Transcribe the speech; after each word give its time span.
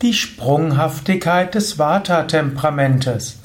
Die 0.00 0.14
Sprunghaftigkeit 0.14 1.56
des 1.56 1.76
Vata-Temperamentes. 1.76 3.40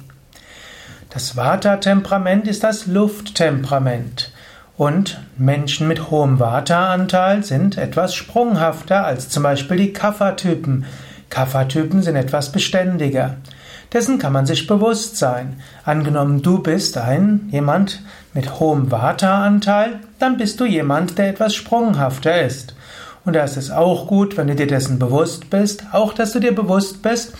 Das 1.11 1.37
Vata-Temperament 1.37 2.47
ist 2.47 2.63
das 2.63 2.87
Lufttemperament. 2.87 4.33
Und 4.75 5.21
Menschen 5.37 5.87
mit 5.87 6.09
hohem 6.09 6.39
Vata-Anteil 6.39 7.43
sind 7.43 7.77
etwas 7.77 8.15
sprunghafter 8.15 9.05
als 9.05 9.29
zum 9.29 9.43
Beispiel 9.43 9.77
die 9.77 9.93
Kapha-Typen. 9.93 10.87
Kapha-Typen 11.31 12.03
sind 12.03 12.15
etwas 12.15 12.51
beständiger. 12.51 13.37
Dessen 13.91 14.19
kann 14.19 14.31
man 14.31 14.45
sich 14.45 14.67
bewusst 14.67 15.17
sein. 15.17 15.59
Angenommen, 15.83 16.43
du 16.43 16.59
bist 16.59 16.97
ein 16.97 17.49
jemand 17.51 18.03
mit 18.33 18.59
hohem 18.59 18.91
Vata-Anteil, 18.91 19.99
dann 20.19 20.37
bist 20.37 20.59
du 20.59 20.65
jemand, 20.65 21.17
der 21.17 21.29
etwas 21.29 21.55
sprunghafter 21.55 22.43
ist. 22.43 22.75
Und 23.25 23.35
da 23.35 23.43
ist 23.43 23.57
es 23.57 23.71
auch 23.71 24.07
gut, 24.07 24.37
wenn 24.37 24.47
du 24.47 24.55
dir 24.55 24.67
dessen 24.67 24.99
bewusst 24.99 25.49
bist, 25.49 25.83
auch 25.91 26.13
dass 26.13 26.33
du 26.33 26.39
dir 26.39 26.53
bewusst 26.53 27.01
bist, 27.01 27.33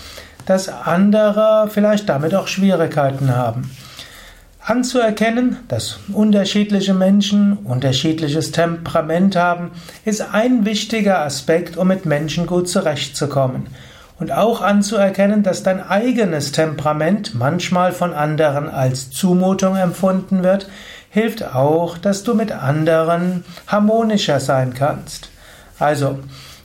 dass 0.46 0.68
andere 0.68 1.70
vielleicht 1.72 2.10
damit 2.10 2.34
auch 2.34 2.48
Schwierigkeiten 2.48 3.36
haben. 3.36 3.70
Anzuerkennen, 4.72 5.58
dass 5.68 6.00
unterschiedliche 6.14 6.94
Menschen 6.94 7.58
unterschiedliches 7.58 8.54
Temperament 8.54 9.36
haben, 9.36 9.72
ist 10.06 10.22
ein 10.34 10.64
wichtiger 10.64 11.20
Aspekt, 11.20 11.76
um 11.76 11.90
mit 11.90 12.06
Menschen 12.06 12.48
gut 12.48 12.70
zurechtzukommen. 12.70 13.68
Und 14.18 14.32
auch 14.32 14.62
anzuerkennen, 14.62 15.44
dass 15.44 15.64
dein 15.64 15.86
eigenes 15.86 16.54
Temperament 16.54 17.36
manchmal 17.36 17.92
von 17.92 18.14
anderen 18.14 18.70
als 18.70 19.12
Zumutung 19.12 19.76
empfunden 19.76 20.42
wird, 20.42 20.70
hilft 21.10 21.54
auch, 21.54 21.98
dass 21.98 22.24
du 22.24 22.34
mit 22.34 22.54
anderen 22.54 23.44
harmonischer 23.68 24.40
sein 24.40 24.74
kannst. 24.74 25.32
Also, 25.80 26.20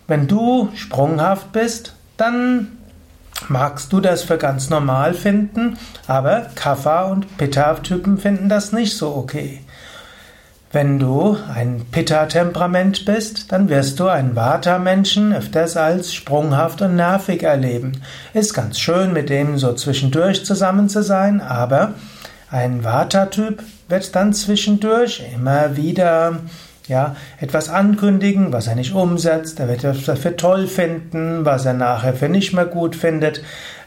wenn 0.06 0.28
du 0.28 0.68
sprunghaft 0.76 1.50
bist, 1.50 1.94
dann 2.16 2.68
magst 3.48 3.92
du 3.92 4.00
das 4.00 4.22
für 4.22 4.38
ganz 4.38 4.70
normal 4.70 5.14
finden, 5.14 5.78
aber 6.06 6.46
Kapha 6.54 7.04
und 7.04 7.36
Pitta-Typen 7.38 8.18
finden 8.18 8.48
das 8.48 8.72
nicht 8.72 8.96
so 8.96 9.14
okay. 9.14 9.60
Wenn 10.72 10.98
du 10.98 11.38
ein 11.54 11.86
Pitta-Temperament 11.90 13.04
bist, 13.04 13.50
dann 13.52 13.68
wirst 13.68 13.98
du 14.00 14.08
einen 14.08 14.36
Vata-Menschen 14.36 15.32
öfters 15.32 15.76
als 15.76 16.12
sprunghaft 16.12 16.82
und 16.82 16.96
nervig 16.96 17.42
erleben. 17.42 18.02
Ist 18.34 18.52
ganz 18.52 18.78
schön, 18.78 19.12
mit 19.12 19.30
dem 19.30 19.58
so 19.58 19.72
zwischendurch 19.72 20.44
zusammen 20.44 20.88
zu 20.88 21.02
sein, 21.02 21.40
aber 21.40 21.94
ein 22.50 22.84
Vata-Typ 22.84 23.62
wird 23.88 24.14
dann 24.14 24.32
zwischendurch 24.32 25.22
immer 25.34 25.76
wieder 25.76 26.40
ja, 26.88 27.16
etwas 27.40 27.68
ankündigen, 27.68 28.52
was 28.52 28.66
er 28.66 28.76
nicht 28.76 28.94
umsetzt. 28.94 29.60
Er 29.60 29.68
wird 29.68 29.84
es 29.84 30.04
dafür 30.04 30.36
toll 30.36 30.66
finden, 30.66 31.44
was 31.44 31.64
er 31.66 31.74
nachher 31.74 32.14
für 32.14 32.28
nicht 32.28 32.52
mehr 32.52 32.66
gut 32.66 32.96
findet. 32.96 33.42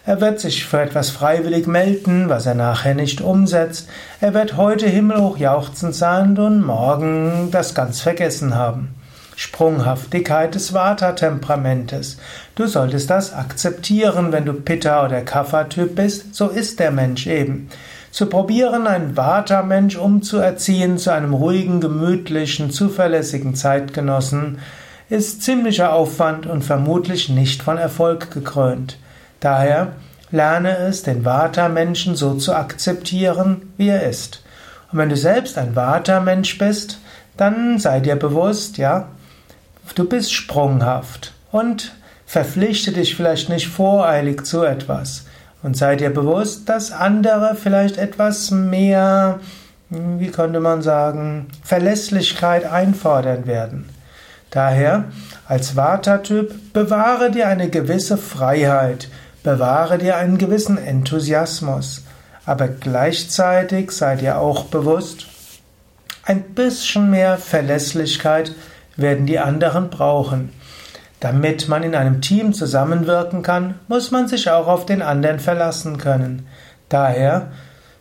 Er 0.05 0.21
wird 0.21 0.39
sich 0.39 0.65
für 0.65 0.81
etwas 0.81 1.09
freiwillig 1.09 1.67
melden, 1.67 2.29
was 2.29 2.45
er 2.45 2.55
nachher 2.55 2.95
nicht 2.95 3.21
umsetzt. 3.21 3.87
Er 4.21 4.33
wird 4.33 4.57
heute 4.57 4.87
himmelhoch 4.87 5.37
jauchzend 5.37 5.95
sein 5.95 6.37
und 6.37 6.65
morgen 6.65 7.49
das 7.51 7.75
ganz 7.75 8.01
vergessen 8.01 8.55
haben. 8.55 8.95
Sprunghaftigkeit 9.35 10.53
des 10.53 10.73
Vata-Temperamentes. 10.73 12.17
Du 12.55 12.67
solltest 12.67 13.09
das 13.09 13.33
akzeptieren, 13.33 14.33
wenn 14.33 14.43
du 14.43 14.51
Pitta- 14.53 15.05
oder 15.05 15.21
Kapha-Typ 15.21 15.95
bist. 15.95 16.35
So 16.35 16.49
ist 16.49 16.79
der 16.79 16.91
Mensch 16.91 17.25
eben. 17.25 17.69
Zu 18.11 18.25
probieren, 18.25 18.87
einen 18.87 19.15
Vata-Mensch 19.15 19.95
umzuerziehen 19.95 20.97
zu 20.97 21.13
einem 21.13 21.33
ruhigen, 21.33 21.79
gemütlichen, 21.79 22.71
zuverlässigen 22.71 23.55
Zeitgenossen, 23.55 24.59
ist 25.09 25.43
ziemlicher 25.43 25.93
Aufwand 25.93 26.45
und 26.45 26.63
vermutlich 26.63 27.29
nicht 27.29 27.61
von 27.61 27.77
Erfolg 27.77 28.31
gekrönt. 28.31 28.97
Daher 29.39 29.93
lerne 30.31 30.77
es, 30.77 31.03
den 31.03 31.25
Vata-Menschen 31.25 32.15
so 32.15 32.35
zu 32.35 32.53
akzeptieren, 32.53 33.73
wie 33.77 33.89
er 33.89 34.07
ist. 34.07 34.43
Und 34.91 34.99
wenn 34.99 35.09
du 35.09 35.17
selbst 35.17 35.57
ein 35.57 35.75
Vata-Mensch 35.75 36.57
bist, 36.57 36.99
dann 37.37 37.79
sei 37.79 37.99
dir 37.99 38.15
bewusst, 38.15 38.77
ja, 38.77 39.09
du 39.95 40.03
bist 40.07 40.33
sprunghaft 40.33 41.33
und 41.51 41.93
verpflichte 42.25 42.91
dich 42.91 43.15
vielleicht 43.15 43.49
nicht 43.49 43.67
voreilig 43.67 44.45
zu 44.45 44.63
etwas. 44.63 45.25
Und 45.61 45.75
sei 45.75 45.95
dir 45.95 46.09
bewusst, 46.09 46.69
dass 46.69 46.91
andere 46.91 47.55
vielleicht 47.55 47.97
etwas 47.97 48.51
mehr, 48.51 49.39
wie 49.89 50.29
könnte 50.29 50.59
man 50.59 50.81
sagen, 50.81 51.47
Verlässlichkeit 51.63 52.65
einfordern 52.65 53.45
werden. 53.45 53.89
Daher, 54.51 55.05
als 55.47 55.75
Vata-Typ, 55.75 56.73
bewahre 56.73 57.29
dir 57.29 57.47
eine 57.47 57.69
gewisse 57.69 58.17
Freiheit, 58.17 59.09
bewahre 59.43 59.97
dir 59.97 60.17
einen 60.17 60.37
gewissen 60.37 60.77
Enthusiasmus, 60.77 62.03
aber 62.45 62.67
gleichzeitig 62.67 63.91
sei 63.91 64.15
dir 64.15 64.39
auch 64.39 64.65
bewusst, 64.65 65.27
ein 66.23 66.41
bisschen 66.41 67.09
mehr 67.09 67.37
Verlässlichkeit 67.37 68.53
werden 68.95 69.25
die 69.25 69.39
anderen 69.39 69.89
brauchen. 69.89 70.51
Damit 71.19 71.67
man 71.67 71.83
in 71.83 71.95
einem 71.95 72.21
Team 72.21 72.53
zusammenwirken 72.53 73.41
kann, 73.41 73.75
muss 73.87 74.11
man 74.11 74.27
sich 74.27 74.49
auch 74.49 74.67
auf 74.67 74.85
den 74.85 75.01
anderen 75.01 75.39
verlassen 75.39 75.97
können. 75.97 76.47
Daher, 76.87 77.47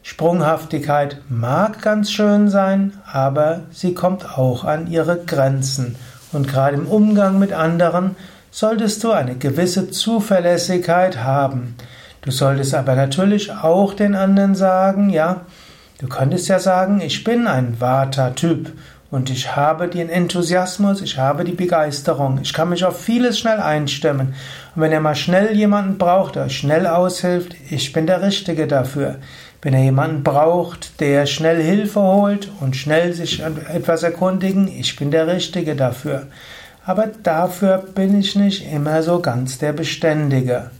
Sprunghaftigkeit 0.02 1.18
mag 1.28 1.82
ganz 1.82 2.12
schön 2.12 2.48
sein, 2.48 2.94
aber 3.12 3.62
sie 3.72 3.92
kommt 3.92 4.38
auch 4.38 4.64
an 4.64 4.86
ihre 4.86 5.18
Grenzen. 5.18 5.96
Und 6.32 6.46
gerade 6.46 6.76
im 6.76 6.86
Umgang 6.86 7.38
mit 7.38 7.52
anderen 7.52 8.14
solltest 8.50 9.02
du 9.02 9.10
eine 9.10 9.34
gewisse 9.34 9.90
Zuverlässigkeit 9.90 11.22
haben. 11.24 11.74
Du 12.22 12.30
solltest 12.30 12.74
aber 12.74 12.94
natürlich 12.94 13.52
auch 13.52 13.94
den 13.94 14.14
anderen 14.14 14.54
sagen, 14.54 15.10
ja, 15.10 15.42
du 16.00 16.08
könntest 16.08 16.48
ja 16.48 16.58
sagen, 16.58 17.00
ich 17.00 17.24
bin 17.24 17.46
ein 17.46 17.80
Vata-Typ 17.80 18.72
und 19.10 19.30
ich 19.30 19.56
habe 19.56 19.88
den 19.88 20.10
Enthusiasmus, 20.10 21.00
ich 21.00 21.16
habe 21.16 21.44
die 21.44 21.52
Begeisterung, 21.52 22.40
ich 22.42 22.52
kann 22.52 22.68
mich 22.68 22.84
auf 22.84 23.00
vieles 23.00 23.38
schnell 23.38 23.58
einstimmen. 23.58 24.34
Und 24.74 24.82
wenn 24.82 24.92
er 24.92 25.00
mal 25.00 25.16
schnell 25.16 25.56
jemanden 25.56 25.96
braucht, 25.96 26.36
der 26.36 26.50
schnell 26.50 26.86
aushilft, 26.86 27.54
ich 27.70 27.92
bin 27.94 28.06
der 28.06 28.20
Richtige 28.20 28.66
dafür. 28.66 29.16
Wenn 29.62 29.72
er 29.72 29.82
jemanden 29.82 30.22
braucht, 30.22 31.00
der 31.00 31.24
schnell 31.26 31.62
Hilfe 31.62 32.00
holt 32.00 32.50
und 32.60 32.76
schnell 32.76 33.14
sich 33.14 33.42
etwas 33.42 34.02
erkundigen, 34.02 34.68
ich 34.68 34.94
bin 34.96 35.10
der 35.10 35.26
Richtige 35.26 35.74
dafür. 35.74 36.26
Aber 36.84 37.08
dafür 37.22 37.78
bin 37.78 38.18
ich 38.18 38.36
nicht 38.36 38.70
immer 38.70 39.02
so 39.02 39.20
ganz 39.20 39.58
der 39.58 39.72
Beständige. 39.72 40.70